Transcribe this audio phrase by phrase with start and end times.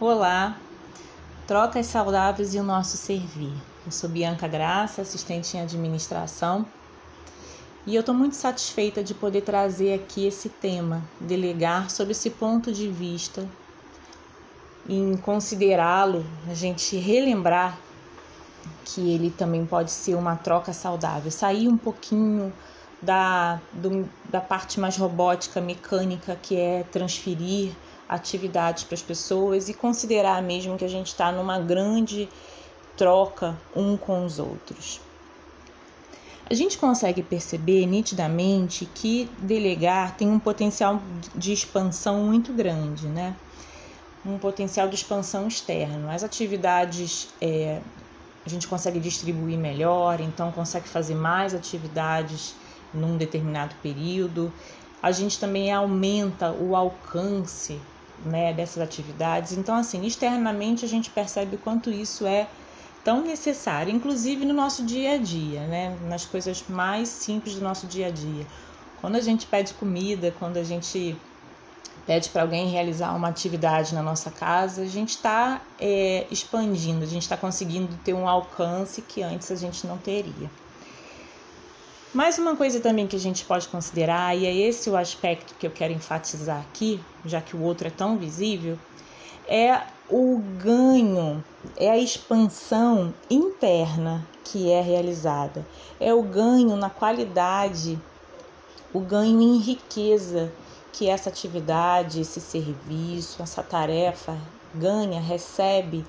[0.00, 0.56] Olá,
[1.46, 3.52] trocas saudáveis e o nosso servir.
[3.84, 6.64] Eu sou Bianca Graça, assistente em administração,
[7.86, 12.72] e eu estou muito satisfeita de poder trazer aqui esse tema, delegar sobre esse ponto
[12.72, 13.46] de vista,
[14.88, 17.78] em considerá-lo, a gente relembrar
[18.86, 22.50] que ele também pode ser uma troca saudável, sair um pouquinho
[23.02, 27.74] da, do, da parte mais robótica, mecânica, que é transferir
[28.10, 32.28] atividades para as pessoas e considerar mesmo que a gente está numa grande
[32.96, 35.00] troca um com os outros.
[36.50, 41.00] A gente consegue perceber nitidamente que delegar tem um potencial
[41.36, 43.36] de expansão muito grande, né?
[44.26, 46.10] Um potencial de expansão externo.
[46.10, 47.80] As atividades é,
[48.44, 52.56] a gente consegue distribuir melhor, então consegue fazer mais atividades
[52.92, 54.52] num determinado período.
[55.00, 57.80] A gente também aumenta o alcance
[58.24, 59.52] né, dessas atividades.
[59.52, 62.48] Então, assim, externamente a gente percebe o quanto isso é
[63.04, 67.86] tão necessário, inclusive no nosso dia a dia, né, nas coisas mais simples do nosso
[67.86, 68.46] dia a dia.
[69.00, 71.16] Quando a gente pede comida, quando a gente
[72.06, 77.06] pede para alguém realizar uma atividade na nossa casa, a gente está é, expandindo, a
[77.06, 80.50] gente está conseguindo ter um alcance que antes a gente não teria.
[82.12, 85.64] Mais uma coisa também que a gente pode considerar, e é esse o aspecto que
[85.64, 88.76] eu quero enfatizar aqui, já que o outro é tão visível,
[89.46, 91.44] é o ganho,
[91.76, 95.64] é a expansão interna que é realizada,
[96.00, 97.96] é o ganho na qualidade,
[98.92, 100.52] o ganho em riqueza
[100.92, 104.36] que essa atividade, esse serviço, essa tarefa
[104.74, 106.04] ganha, recebe,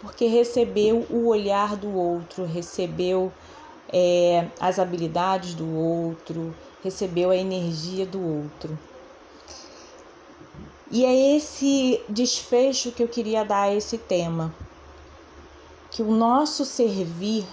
[0.00, 3.32] porque recebeu o olhar do outro, recebeu
[3.96, 8.76] é, as habilidades do outro, recebeu a energia do outro.
[10.90, 14.52] E é esse desfecho que eu queria dar a esse tema.
[15.92, 17.46] Que o nosso servir,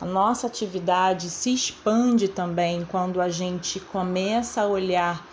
[0.00, 5.26] a nossa atividade se expande também quando a gente começa a olhar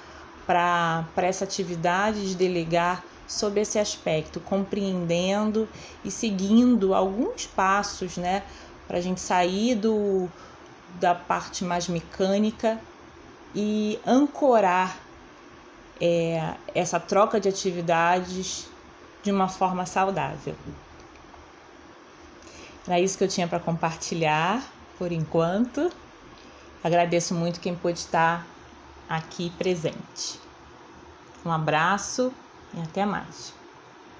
[0.47, 5.69] para essa atividade de delegar sob esse aspecto, compreendendo
[6.03, 8.43] e seguindo alguns passos, né,
[8.87, 10.29] para a gente sair do,
[10.99, 12.79] da parte mais mecânica
[13.53, 14.97] e ancorar
[15.99, 18.67] é, essa troca de atividades
[19.23, 20.55] de uma forma saudável.
[22.87, 24.63] Era isso que eu tinha para compartilhar
[24.97, 25.91] por enquanto.
[26.83, 28.45] Agradeço muito quem pôde estar
[29.09, 30.39] aqui presente.
[31.43, 32.31] Um abraço
[32.73, 33.64] e até mais.